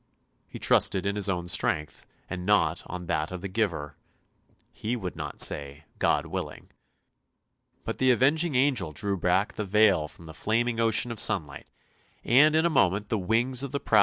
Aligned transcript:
He 0.47 0.57
trusted 0.57 1.05
in 1.05 1.15
his 1.15 1.29
own 1.29 1.47
strength, 1.47 2.07
and 2.27 2.43
not 2.43 2.81
on 2.87 3.05
that 3.05 3.29
of 3.29 3.41
the 3.41 3.47
Giver; 3.47 3.97
he 4.71 4.95
would 4.95 5.15
not 5.15 5.39
say" 5.39 5.83
God 5.99 6.25
willing!" 6.25 6.71
But 7.85 7.99
the 7.99 8.09
avenging 8.09 8.55
angel 8.55 8.93
drew 8.93 9.15
back 9.15 9.53
the 9.57 9.63
veil 9.63 10.07
from 10.07 10.25
the 10.25 10.33
flaming 10.33 10.79
ocean 10.79 11.11
of 11.11 11.19
sunlight, 11.19 11.67
and 12.23 12.55
in 12.55 12.65
a 12.65 12.67
moment 12.71 13.09
the 13.09 13.19
wings 13.19 13.61
of 13.61 13.71
the 13.73 13.79
proud 13.79 13.91
bird 13.91 13.97
were 13.97 13.99